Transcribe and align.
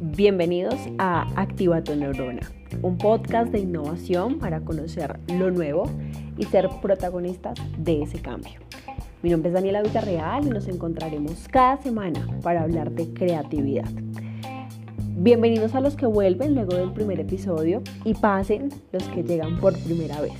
Bienvenidos 0.00 0.74
a 0.98 1.22
Activa 1.40 1.82
tu 1.82 1.96
Neurona, 1.96 2.42
un 2.82 2.98
podcast 2.98 3.50
de 3.52 3.60
innovación 3.60 4.38
para 4.38 4.60
conocer 4.60 5.18
lo 5.28 5.50
nuevo 5.50 5.90
y 6.36 6.44
ser 6.44 6.68
protagonistas 6.82 7.58
de 7.78 8.02
ese 8.02 8.20
cambio. 8.20 8.52
Mi 9.22 9.30
nombre 9.30 9.48
es 9.48 9.54
Daniela 9.54 9.82
Villarreal 9.82 10.46
y 10.46 10.50
nos 10.50 10.68
encontraremos 10.68 11.48
cada 11.48 11.78
semana 11.78 12.26
para 12.42 12.62
hablar 12.62 12.90
de 12.90 13.12
creatividad. 13.12 13.88
Bienvenidos 15.16 15.74
a 15.74 15.80
los 15.80 15.96
que 15.96 16.06
vuelven 16.06 16.54
luego 16.54 16.76
del 16.76 16.92
primer 16.92 17.18
episodio 17.18 17.82
y 18.04 18.14
pasen 18.14 18.68
los 18.92 19.02
que 19.08 19.22
llegan 19.22 19.58
por 19.58 19.72
primera 19.82 20.20
vez. 20.20 20.34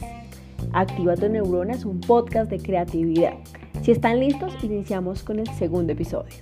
Activa 0.73 1.17
tu 1.17 1.29
Neurona 1.29 1.73
es 1.73 1.85
un 1.85 2.01
podcast 2.01 2.51
de 2.51 2.59
creatividad. 2.59 3.35
Si 3.83 3.93
están 3.93 4.21
listos, 4.21 4.53
iniciamos 4.63 5.23
con 5.23 5.39
el 5.39 5.47
segundo 5.55 5.95
episodio. 5.95 6.35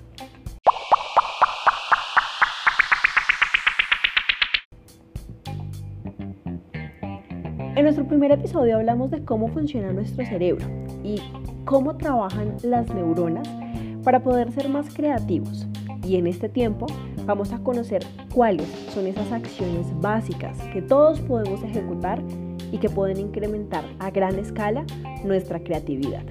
En 7.76 7.84
nuestro 7.84 8.08
primer 8.08 8.32
episodio 8.32 8.76
hablamos 8.76 9.12
de 9.12 9.24
cómo 9.24 9.46
funciona 9.48 9.92
nuestro 9.92 10.26
cerebro 10.26 10.66
y 11.04 11.22
cómo 11.64 11.96
trabajan 11.96 12.56
las 12.64 12.92
neuronas 12.92 13.48
para 14.02 14.20
poder 14.20 14.50
ser 14.50 14.68
más 14.68 14.92
creativos. 14.92 15.68
Y 16.04 16.16
en 16.16 16.26
este 16.26 16.48
tiempo 16.48 16.86
vamos 17.24 17.52
a 17.52 17.58
conocer 17.58 18.02
cuáles 18.34 18.66
son 18.92 19.06
esas 19.06 19.30
acciones 19.30 19.86
básicas 20.00 20.58
que 20.72 20.82
todos 20.82 21.20
podemos 21.20 21.62
ejecutar 21.62 22.20
y 22.72 22.78
que 22.78 22.90
pueden 22.90 23.18
incrementar 23.18 23.84
a 24.00 24.10
gran 24.10 24.40
escala 24.40 24.84
nuestra 25.24 25.60
creatividad. 25.62 26.24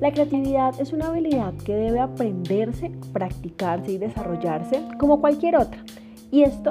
La 0.00 0.12
creatividad 0.12 0.80
es 0.80 0.92
una 0.92 1.08
habilidad 1.08 1.54
que 1.54 1.74
debe 1.74 1.98
aprenderse, 1.98 2.92
practicarse 3.12 3.92
y 3.92 3.98
desarrollarse 3.98 4.80
como 4.96 5.20
cualquier 5.20 5.56
otra. 5.56 5.82
Y 6.30 6.42
esto 6.42 6.70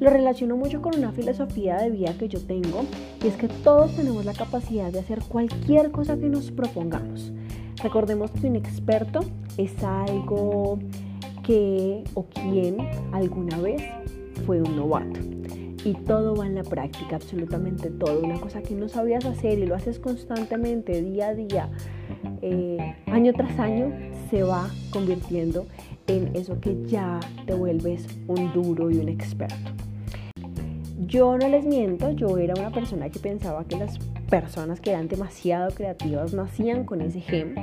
lo 0.00 0.10
relaciono 0.10 0.56
mucho 0.56 0.82
con 0.82 0.98
una 0.98 1.12
filosofía 1.12 1.76
de 1.76 1.90
vida 1.90 2.18
que 2.18 2.28
yo 2.28 2.40
tengo 2.44 2.84
y 3.22 3.28
es 3.28 3.36
que 3.36 3.46
todos 3.46 3.94
tenemos 3.94 4.24
la 4.24 4.32
capacidad 4.32 4.90
de 4.90 4.98
hacer 4.98 5.20
cualquier 5.28 5.92
cosa 5.92 6.16
que 6.16 6.28
nos 6.28 6.50
propongamos. 6.50 7.32
Recordemos 7.80 8.32
que 8.32 8.48
un 8.48 8.56
experto 8.56 9.20
es 9.56 9.72
algo 9.84 10.80
que 11.44 12.02
o 12.14 12.24
quien 12.24 12.78
alguna 13.12 13.56
vez 13.58 13.82
fue 14.46 14.60
un 14.60 14.74
novato. 14.74 15.20
Y 15.84 15.92
todo 16.06 16.34
va 16.34 16.46
en 16.46 16.54
la 16.54 16.62
práctica, 16.64 17.16
absolutamente 17.16 17.90
todo. 17.90 18.20
Una 18.20 18.40
cosa 18.40 18.62
que 18.62 18.74
no 18.74 18.88
sabías 18.88 19.26
hacer 19.26 19.58
y 19.58 19.66
lo 19.66 19.74
haces 19.74 19.98
constantemente, 19.98 21.02
día 21.02 21.28
a 21.28 21.34
día, 21.34 21.70
eh, 22.46 22.94
año 23.06 23.32
tras 23.32 23.58
año, 23.58 23.90
se 24.28 24.42
va 24.42 24.68
convirtiendo 24.90 25.66
en 26.06 26.36
eso 26.36 26.60
que 26.60 26.76
ya 26.86 27.18
te 27.46 27.54
vuelves 27.54 28.06
un 28.26 28.52
duro 28.52 28.90
y 28.90 28.98
un 28.98 29.08
experto. 29.08 29.70
Yo 31.06 31.38
no 31.38 31.48
les 31.48 31.64
miento, 31.64 32.10
yo 32.12 32.36
era 32.36 32.52
una 32.54 32.70
persona 32.70 33.08
que 33.08 33.18
pensaba 33.18 33.64
que 33.64 33.76
las 33.76 33.98
personas 34.28 34.80
que 34.80 34.90
eran 34.90 35.08
demasiado 35.08 35.70
creativas 35.70 36.34
nacían 36.34 36.84
con 36.84 37.00
ese 37.00 37.22
gen. 37.22 37.54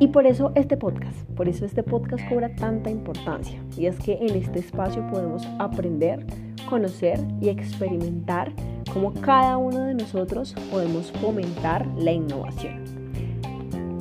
Y 0.00 0.08
por 0.08 0.26
eso 0.26 0.52
este 0.54 0.76
podcast, 0.76 1.18
por 1.34 1.48
eso 1.48 1.64
este 1.64 1.82
podcast 1.82 2.28
cobra 2.28 2.54
tanta 2.56 2.90
importancia. 2.90 3.58
Y 3.74 3.86
es 3.86 3.98
que 3.98 4.18
en 4.20 4.34
este 4.36 4.58
espacio 4.58 5.06
podemos 5.10 5.46
aprender, 5.58 6.26
conocer 6.68 7.18
y 7.40 7.48
experimentar 7.48 8.52
cómo 8.92 9.14
cada 9.14 9.56
uno 9.56 9.84
de 9.84 9.94
nosotros 9.94 10.54
podemos 10.70 11.10
fomentar 11.12 11.86
la 11.96 12.12
innovación. 12.12 12.97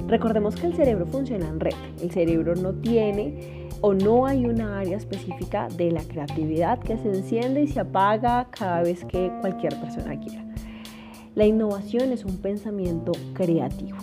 Recordemos 0.08 0.56
que 0.56 0.68
el 0.68 0.76
cerebro 0.76 1.06
funciona 1.06 1.50
en 1.50 1.60
red. 1.60 1.76
El 2.02 2.12
cerebro 2.12 2.56
no 2.56 2.74
tiene 2.74 3.68
o 3.82 3.94
no 3.94 4.26
hay 4.26 4.46
una 4.46 4.80
área 4.80 4.96
específica 4.96 5.68
de 5.76 5.92
la 5.92 6.02
creatividad 6.02 6.80
que 6.80 6.98
se 6.98 7.10
enciende 7.10 7.62
y 7.64 7.68
se 7.68 7.82
apaga 7.82 8.48
cada 8.50 8.84
vez 8.84 9.04
que 9.04 9.32
cualquier 9.42 9.76
persona 9.82 10.18
quiera. 10.20 10.46
La 11.36 11.46
innovación 11.46 12.14
es 12.14 12.24
un 12.24 12.38
pensamiento 12.38 13.12
creativo. 13.34 13.98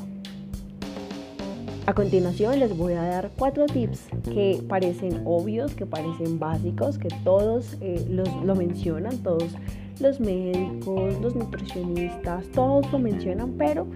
A 1.86 1.94
continuación 1.94 2.60
les 2.60 2.76
voy 2.76 2.92
a 2.94 3.02
dar 3.02 3.30
cuatro 3.36 3.66
tips 3.66 4.08
que 4.24 4.62
parecen 4.68 5.22
obvios, 5.24 5.74
que 5.74 5.86
parecen 5.86 6.38
básicos, 6.38 6.98
que 6.98 7.08
todos 7.24 7.76
eh, 7.80 8.06
los, 8.08 8.28
lo 8.44 8.54
mencionan, 8.54 9.18
todos 9.18 9.54
los 10.00 10.20
médicos, 10.20 11.20
los 11.20 11.34
nutricionistas, 11.34 12.46
todos 12.52 12.90
lo 12.92 12.98
mencionan, 12.98 13.52
pero 13.58 13.86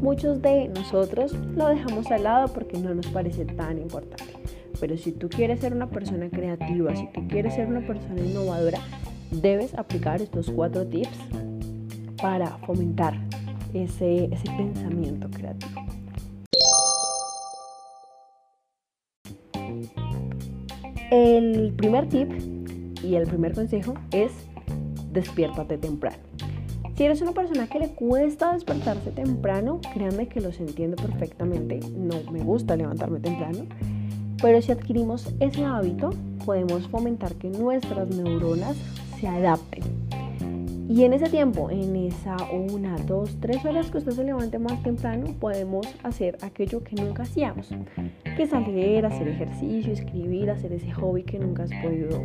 muchos 0.00 0.40
de 0.42 0.68
nosotros 0.68 1.32
lo 1.56 1.68
dejamos 1.68 2.10
al 2.10 2.24
lado 2.24 2.48
porque 2.48 2.78
no 2.78 2.94
nos 2.94 3.06
parece 3.08 3.44
tan 3.44 3.78
importante. 3.78 4.24
Pero 4.80 4.96
si 4.96 5.12
tú 5.12 5.28
quieres 5.28 5.60
ser 5.60 5.74
una 5.74 5.88
persona 5.88 6.28
creativa, 6.30 6.94
si 6.94 7.08
tú 7.12 7.26
quieres 7.28 7.54
ser 7.54 7.66
una 7.66 7.86
persona 7.86 8.20
innovadora, 8.20 8.78
debes 9.30 9.74
aplicar 9.74 10.22
estos 10.22 10.50
cuatro 10.50 10.86
tips 10.86 11.18
para 12.20 12.58
fomentar 12.58 13.14
ese, 13.74 14.26
ese 14.26 14.46
pensamiento 14.56 15.28
creativo. 15.30 15.82
El 21.10 21.72
primer 21.76 22.08
tip 22.08 22.30
y 23.02 23.14
el 23.14 23.26
primer 23.26 23.54
consejo 23.54 23.94
es 24.12 24.30
despiértate 25.12 25.78
temprano. 25.78 26.18
Si 26.98 27.04
eres 27.04 27.22
una 27.22 27.30
persona 27.30 27.68
que 27.68 27.78
le 27.78 27.90
cuesta 27.90 28.52
despertarse 28.52 29.12
temprano, 29.12 29.80
créanme 29.94 30.26
que 30.26 30.40
los 30.40 30.58
entiendo 30.58 30.96
perfectamente. 30.96 31.78
No 31.96 32.16
me 32.32 32.40
gusta 32.40 32.74
levantarme 32.74 33.20
temprano. 33.20 33.66
Pero 34.42 34.60
si 34.60 34.72
adquirimos 34.72 35.32
ese 35.38 35.64
hábito, 35.64 36.10
podemos 36.44 36.88
fomentar 36.88 37.36
que 37.36 37.50
nuestras 37.50 38.08
neuronas 38.08 38.76
se 39.20 39.28
adapten. 39.28 39.84
Y 40.88 41.04
en 41.04 41.12
ese 41.12 41.28
tiempo, 41.28 41.70
en 41.70 41.94
esa 41.94 42.36
una, 42.50 42.96
dos, 43.06 43.36
tres 43.38 43.64
horas 43.64 43.92
que 43.92 43.98
usted 43.98 44.10
se 44.14 44.24
levante 44.24 44.58
más 44.58 44.82
temprano, 44.82 45.26
podemos 45.38 45.86
hacer 46.02 46.36
aquello 46.42 46.82
que 46.82 46.96
nunca 46.96 47.22
hacíamos, 47.22 47.70
que 48.36 48.46
salir, 48.48 49.06
hacer 49.06 49.28
ejercicio, 49.28 49.92
escribir, 49.92 50.50
hacer 50.50 50.72
ese 50.72 50.90
hobby 50.94 51.22
que 51.22 51.38
nunca 51.38 51.62
has 51.62 51.70
podido 51.80 52.20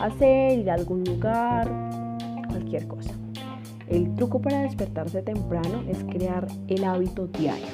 hacer, 0.00 0.60
ir 0.60 0.70
a 0.70 0.74
algún 0.74 1.02
lugar, 1.02 1.68
cualquier 2.48 2.86
cosa. 2.86 3.21
El 3.92 4.14
truco 4.14 4.40
para 4.40 4.62
despertarse 4.62 5.20
temprano 5.20 5.84
es 5.86 6.02
crear 6.04 6.48
el 6.66 6.82
hábito 6.82 7.26
diario 7.26 7.66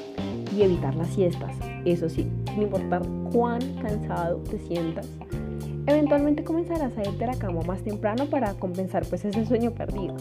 y 0.52 0.62
evitar 0.62 0.96
las 0.96 1.14
siestas. 1.14 1.54
Eso 1.84 2.08
sí, 2.08 2.26
sin 2.52 2.62
importar 2.62 3.02
cuán 3.32 3.60
cansado 3.80 4.38
te 4.38 4.58
sientas, 4.58 5.08
eventualmente 5.86 6.42
comenzarás 6.42 6.98
a 6.98 7.08
irte 7.08 7.22
a 7.22 7.28
la 7.28 7.38
cama 7.38 7.60
más 7.62 7.82
temprano 7.82 8.26
para 8.26 8.54
compensar 8.54 9.06
pues 9.06 9.24
ese 9.24 9.46
sueño 9.46 9.70
perdido. 9.70 10.16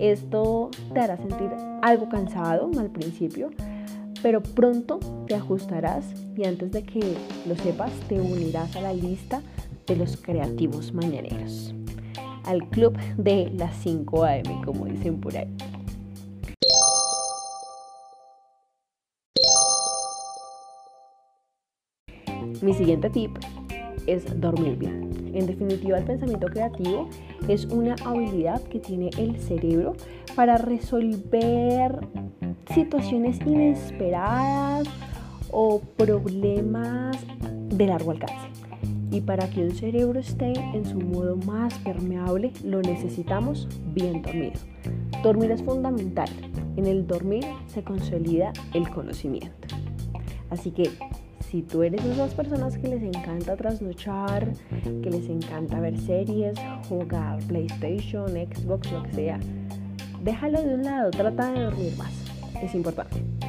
Esto 0.00 0.70
te 0.92 0.98
hará 0.98 1.16
sentir 1.16 1.50
algo 1.82 2.08
cansado 2.08 2.68
al 2.76 2.90
principio, 2.90 3.50
pero 4.22 4.42
pronto 4.42 4.98
te 5.28 5.36
ajustarás 5.36 6.12
y 6.36 6.44
antes 6.44 6.72
de 6.72 6.82
que 6.82 7.14
lo 7.46 7.54
sepas 7.54 7.92
te 8.08 8.20
unirás 8.20 8.74
a 8.74 8.80
la 8.80 8.92
lista 8.92 9.42
de 9.86 9.94
los 9.94 10.16
creativos 10.16 10.92
mañaneros, 10.92 11.72
al 12.50 12.68
club 12.68 12.98
de 13.16 13.48
las 13.56 13.76
5 13.76 14.24
am 14.24 14.62
como 14.64 14.86
dicen 14.86 15.20
por 15.20 15.36
ahí. 15.36 15.48
Mi 22.60 22.74
siguiente 22.74 23.08
tip 23.08 23.38
es 24.06 24.40
dormir 24.40 24.76
bien. 24.76 25.30
En 25.32 25.46
definitiva, 25.46 25.98
el 25.98 26.04
pensamiento 26.04 26.48
creativo 26.48 27.08
es 27.48 27.66
una 27.66 27.94
habilidad 28.04 28.60
que 28.64 28.80
tiene 28.80 29.10
el 29.16 29.38
cerebro 29.38 29.94
para 30.34 30.58
resolver 30.58 32.00
situaciones 32.74 33.38
inesperadas 33.46 34.88
o 35.52 35.80
problemas 35.96 37.16
de 37.68 37.86
largo 37.86 38.10
alcance. 38.10 38.59
Y 39.10 39.20
para 39.20 39.50
que 39.50 39.62
un 39.62 39.72
cerebro 39.72 40.20
esté 40.20 40.52
en 40.74 40.84
su 40.84 40.98
modo 40.98 41.36
más 41.36 41.74
permeable, 41.80 42.52
lo 42.64 42.80
necesitamos 42.80 43.68
bien 43.92 44.22
dormido. 44.22 44.60
Dormir 45.22 45.50
es 45.50 45.62
fundamental. 45.62 46.28
En 46.76 46.86
el 46.86 47.06
dormir 47.06 47.44
se 47.66 47.82
consolida 47.82 48.52
el 48.72 48.88
conocimiento. 48.88 49.68
Así 50.50 50.70
que 50.70 50.90
si 51.50 51.62
tú 51.62 51.82
eres 51.82 52.04
de 52.04 52.12
esas 52.12 52.32
personas 52.34 52.78
que 52.78 52.86
les 52.86 53.02
encanta 53.02 53.56
trasnochar, 53.56 54.52
que 55.02 55.10
les 55.10 55.28
encanta 55.28 55.80
ver 55.80 55.98
series, 55.98 56.54
jugar 56.88 57.40
PlayStation, 57.48 58.28
Xbox, 58.28 58.92
lo 58.92 59.02
que 59.02 59.12
sea, 59.12 59.40
déjalo 60.22 60.62
de 60.62 60.74
un 60.74 60.84
lado, 60.84 61.10
trata 61.10 61.52
de 61.52 61.64
dormir 61.64 61.92
más. 61.98 62.12
Es 62.62 62.74
importante. 62.74 63.39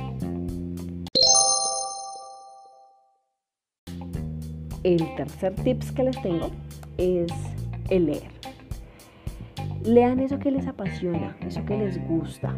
El 4.83 5.15
tercer 5.15 5.53
tips 5.55 5.91
que 5.91 6.03
les 6.03 6.21
tengo 6.21 6.49
es 6.97 7.31
el 7.89 8.07
leer. 8.07 8.31
Lean 9.83 10.19
eso 10.19 10.39
que 10.39 10.51
les 10.51 10.67
apasiona, 10.67 11.37
eso 11.41 11.63
que 11.65 11.77
les 11.77 12.03
gusta. 12.07 12.55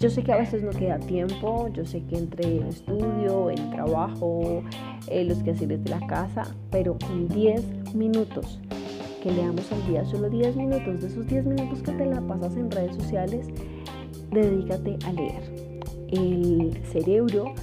Yo 0.00 0.10
sé 0.10 0.24
que 0.24 0.32
a 0.32 0.36
veces 0.38 0.64
no 0.64 0.70
queda 0.70 0.98
tiempo, 0.98 1.68
yo 1.72 1.84
sé 1.84 2.02
que 2.04 2.18
entre 2.18 2.58
el 2.58 2.66
estudio, 2.66 3.50
el 3.50 3.70
trabajo, 3.70 4.64
eh, 5.06 5.24
los 5.24 5.42
quehaceres 5.44 5.84
de 5.84 5.90
la 5.90 6.04
casa, 6.08 6.42
pero 6.70 6.98
con 6.98 7.28
10 7.28 7.94
minutos 7.94 8.58
que 9.22 9.30
leamos 9.30 9.70
al 9.70 9.86
día, 9.86 10.04
solo 10.04 10.28
10 10.28 10.56
minutos, 10.56 11.00
de 11.00 11.06
esos 11.06 11.26
10 11.28 11.46
minutos 11.46 11.82
que 11.82 11.92
te 11.92 12.06
la 12.06 12.20
pasas 12.22 12.56
en 12.56 12.70
redes 12.72 12.96
sociales, 12.96 13.46
dedícate 14.32 14.98
a 15.06 15.12
leer. 15.12 15.42
El 16.10 16.80
cerebro 16.84 17.54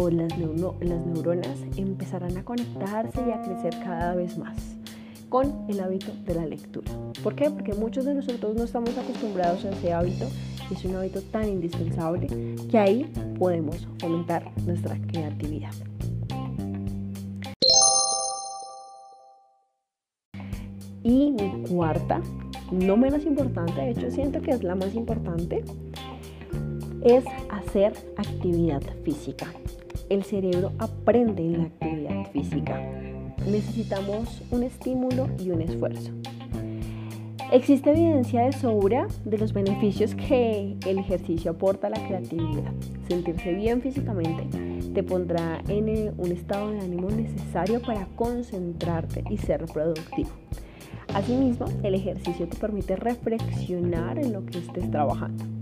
o 0.00 0.10
las, 0.10 0.38
neuronas 0.38 1.58
empezarán 1.76 2.36
a 2.36 2.44
conectarse 2.44 3.20
y 3.26 3.32
a 3.32 3.42
crecer 3.42 3.76
cada 3.82 4.14
vez 4.14 4.38
más 4.38 4.56
con 5.28 5.66
el 5.68 5.80
hábito 5.80 6.12
de 6.24 6.34
la 6.36 6.46
lectura. 6.46 6.88
¿Por 7.22 7.34
qué? 7.34 7.50
Porque 7.50 7.74
muchos 7.74 8.04
de 8.04 8.14
nosotros 8.14 8.54
no 8.54 8.62
estamos 8.62 8.96
acostumbrados 8.96 9.64
a 9.64 9.70
ese 9.70 9.92
hábito 9.92 10.26
es 10.70 10.84
un 10.84 10.94
hábito 10.94 11.20
tan 11.22 11.48
indispensable 11.48 12.28
que 12.70 12.78
ahí 12.78 13.12
podemos 13.38 13.88
fomentar 13.98 14.52
nuestra 14.64 14.96
creatividad. 15.08 15.72
Y 21.02 21.32
mi 21.32 21.64
cuarta, 21.68 22.20
no 22.70 22.96
menos 22.96 23.24
importante, 23.24 23.80
de 23.80 23.90
hecho 23.90 24.10
siento 24.12 24.40
que 24.42 24.52
es 24.52 24.62
la 24.62 24.76
más 24.76 24.94
importante, 24.94 25.64
es 27.02 27.24
hacer 27.50 27.94
actividad 28.16 28.82
física. 29.04 29.46
El 30.08 30.24
cerebro 30.24 30.72
aprende 30.78 31.42
en 31.42 31.58
la 31.58 31.64
actividad 31.64 32.30
física 32.32 32.98
necesitamos 33.48 34.42
un 34.50 34.62
estímulo 34.62 35.28
y 35.38 35.50
un 35.50 35.62
esfuerzo. 35.62 36.12
Existe 37.50 37.90
evidencia 37.90 38.42
de 38.42 38.52
sobra 38.52 39.08
de 39.24 39.38
los 39.38 39.54
beneficios 39.54 40.14
que 40.14 40.76
el 40.86 40.98
ejercicio 40.98 41.52
aporta 41.52 41.86
a 41.86 41.90
la 41.90 42.06
creatividad. 42.06 42.72
Sentirse 43.08 43.54
bien 43.54 43.80
físicamente 43.80 44.46
te 44.92 45.02
pondrá 45.02 45.62
en 45.68 46.12
un 46.18 46.32
estado 46.32 46.70
de 46.72 46.80
ánimo 46.80 47.08
necesario 47.08 47.80
para 47.80 48.06
concentrarte 48.16 49.24
y 49.30 49.38
ser 49.38 49.64
productivo. 49.64 50.30
Asimismo, 51.14 51.64
el 51.82 51.94
ejercicio 51.94 52.46
te 52.46 52.56
permite 52.58 52.96
reflexionar 52.96 54.18
en 54.18 54.34
lo 54.34 54.44
que 54.44 54.58
estés 54.58 54.90
trabajando. 54.90 55.57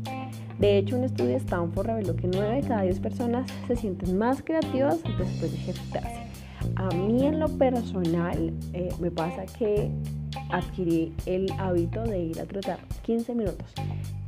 De 0.58 0.78
hecho, 0.78 0.96
un 0.96 1.04
estudio 1.04 1.30
de 1.30 1.36
Stanford 1.36 1.86
reveló 1.86 2.16
que 2.16 2.28
9 2.28 2.62
de 2.62 2.68
cada 2.68 2.82
10 2.82 3.00
personas 3.00 3.50
se 3.66 3.76
sienten 3.76 4.16
más 4.16 4.42
creativas 4.42 5.02
después 5.02 5.52
de 5.52 5.58
ejercitarse. 5.58 6.26
A 6.76 6.88
mí 6.94 7.26
en 7.26 7.38
lo 7.38 7.48
personal 7.48 8.52
eh, 8.72 8.88
me 8.98 9.10
pasa 9.10 9.44
que 9.58 9.90
adquirí 10.50 11.12
el 11.26 11.50
hábito 11.58 12.02
de 12.04 12.18
ir 12.18 12.40
a 12.40 12.44
trotar 12.44 12.78
15 13.02 13.34
minutos. 13.34 13.72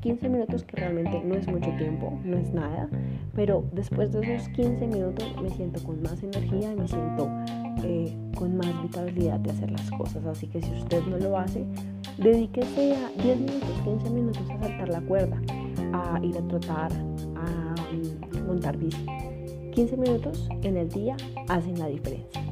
15 0.01 0.29
minutos 0.29 0.63
que 0.63 0.77
realmente 0.77 1.21
no 1.25 1.35
es 1.35 1.47
mucho 1.49 1.71
tiempo, 1.77 2.19
no 2.25 2.39
es 2.39 2.53
nada, 2.53 2.89
pero 3.35 3.65
después 3.73 4.13
de 4.13 4.37
esos 4.37 4.49
15 4.51 4.87
minutos 4.87 5.27
me 5.43 5.51
siento 5.51 5.83
con 5.83 6.01
más 6.03 6.23
energía 6.23 6.73
me 6.77 6.87
siento 6.87 7.29
eh, 7.83 8.17
con 8.37 8.57
más 8.57 8.81
vitalidad 8.83 9.41
de 9.41 9.51
hacer 9.51 9.71
las 9.71 9.91
cosas. 9.91 10.25
Así 10.27 10.47
que 10.47 10.63
si 10.63 10.71
usted 10.73 11.03
no 11.07 11.19
lo 11.19 11.37
hace, 11.37 11.65
dedíquese 12.17 12.95
a 12.95 13.23
10 13.23 13.41
minutos, 13.41 13.81
15 13.85 14.11
minutos 14.11 14.43
a 14.51 14.59
saltar 14.59 14.89
la 14.89 15.01
cuerda, 15.01 15.41
a 15.93 16.21
ir 16.23 16.37
a 16.37 16.43
trotar, 16.49 16.93
a 17.37 17.75
montar 18.47 18.77
bici. 18.77 19.05
15 19.75 19.97
minutos 19.97 20.49
en 20.63 20.77
el 20.77 20.89
día 20.89 21.17
hacen 21.49 21.79
la 21.79 21.87
diferencia. 21.87 22.43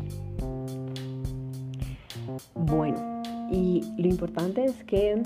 Bueno, 2.54 3.22
y 3.50 3.82
lo 3.98 4.08
importante 4.08 4.64
es 4.64 4.84
que 4.84 5.22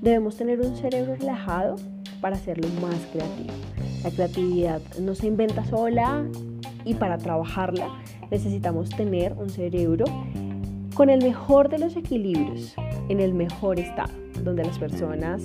debemos 0.00 0.36
tener 0.36 0.60
un 0.60 0.76
cerebro 0.76 1.16
relajado 1.16 1.76
para 2.20 2.36
hacerlo 2.36 2.68
más 2.80 2.96
creativo. 3.12 3.52
La 4.04 4.10
creatividad 4.10 4.80
no 5.00 5.14
se 5.14 5.26
inventa 5.26 5.64
sola 5.64 6.24
y 6.84 6.94
para 6.94 7.18
trabajarla 7.18 7.88
necesitamos 8.30 8.90
tener 8.90 9.32
un 9.34 9.50
cerebro 9.50 10.04
con 10.94 11.10
el 11.10 11.22
mejor 11.22 11.68
de 11.68 11.78
los 11.78 11.96
equilibrios, 11.96 12.74
en 13.08 13.20
el 13.20 13.34
mejor 13.34 13.78
estado, 13.78 14.12
donde 14.44 14.64
las 14.64 14.78
personas 14.78 15.42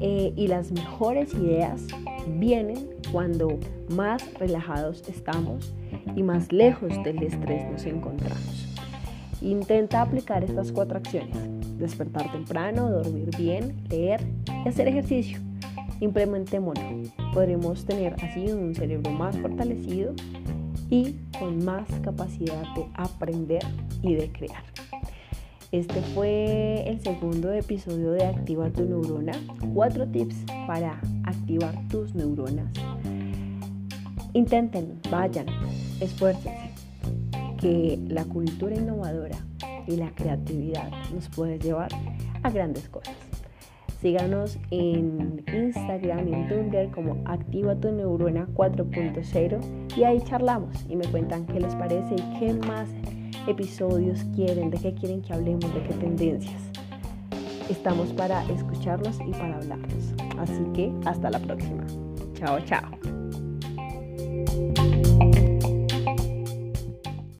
eh, 0.00 0.32
y 0.36 0.46
las 0.48 0.72
mejores 0.72 1.32
ideas 1.34 1.82
vienen 2.26 2.88
cuando 3.12 3.58
más 3.90 4.32
relajados 4.34 5.08
estamos 5.08 5.74
y 6.16 6.22
más 6.22 6.52
lejos 6.52 6.90
del 7.04 7.22
estrés 7.22 7.70
nos 7.70 7.84
encontramos. 7.86 8.68
Intenta 9.40 10.00
aplicar 10.00 10.42
estas 10.42 10.72
cuatro 10.72 10.98
acciones. 10.98 11.36
Despertar 11.78 12.32
temprano, 12.32 12.90
dormir 12.90 13.30
bien, 13.36 13.84
leer 13.90 14.20
y 14.64 14.68
hacer 14.68 14.88
ejercicio. 14.88 15.38
Implementémoslo. 16.00 17.02
Podremos 17.32 17.84
tener 17.84 18.14
así 18.24 18.50
un 18.50 18.74
cerebro 18.74 19.10
más 19.10 19.36
fortalecido 19.38 20.14
y 20.90 21.16
con 21.38 21.64
más 21.64 21.88
capacidad 22.02 22.62
de 22.74 22.86
aprender 22.94 23.62
y 24.02 24.14
de 24.14 24.30
crear. 24.30 24.62
Este 25.74 26.00
fue 26.14 26.88
el 26.88 27.00
segundo 27.00 27.52
episodio 27.52 28.12
de 28.12 28.24
Activa 28.24 28.70
tu 28.70 28.84
neurona. 28.84 29.32
Cuatro 29.74 30.06
tips 30.06 30.36
para 30.68 31.00
activar 31.24 31.74
tus 31.88 32.14
neuronas. 32.14 32.72
Intenten, 34.34 35.00
vayan, 35.10 35.46
esfuércense, 36.00 36.70
que 37.60 37.98
la 38.06 38.24
cultura 38.24 38.76
innovadora 38.76 39.36
y 39.88 39.96
la 39.96 40.14
creatividad 40.14 40.92
nos 41.12 41.28
puede 41.30 41.58
llevar 41.58 41.88
a 42.44 42.50
grandes 42.50 42.88
cosas. 42.88 43.16
Síganos 44.00 44.60
en 44.70 45.42
Instagram 45.52 46.28
y 46.28 46.34
en 46.34 46.48
Tumblr 46.48 46.90
como 46.92 47.20
Activa 47.24 47.74
tu 47.74 47.90
Neurona 47.90 48.46
4.0 48.54 49.96
y 49.96 50.04
ahí 50.04 50.20
charlamos 50.20 50.86
y 50.88 50.94
me 50.94 51.06
cuentan 51.06 51.46
qué 51.46 51.58
les 51.58 51.74
parece 51.74 52.14
y 52.14 52.38
qué 52.38 52.52
más 52.52 52.88
episodios 53.46 54.24
quieren, 54.34 54.70
de 54.70 54.78
qué 54.78 54.94
quieren 54.94 55.22
que 55.22 55.32
hablemos, 55.32 55.72
de 55.74 55.82
qué 55.82 55.94
tendencias. 55.94 56.62
Estamos 57.68 58.12
para 58.12 58.44
escucharlos 58.50 59.18
y 59.26 59.30
para 59.32 59.56
hablarlos. 59.56 60.12
Así 60.38 60.62
que 60.74 60.92
hasta 61.06 61.30
la 61.30 61.38
próxima. 61.38 61.84
Chao, 62.34 62.60
chao. 62.60 62.90